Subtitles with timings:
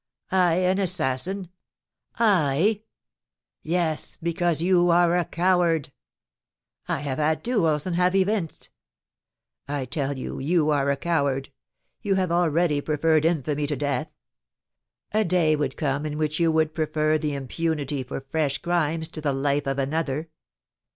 [0.31, 1.51] "I an assassin?
[2.17, 2.81] I?"
[3.61, 5.91] "Yes, because you are a coward!"
[6.87, 8.71] "I have had duels, and have evinced"
[9.67, 11.51] "I tell you, you are a coward!
[12.01, 14.09] You have already preferred infamy to death.
[15.11, 19.21] A day would come in which you would prefer the impunity for fresh crimes to
[19.21, 20.31] the life of another.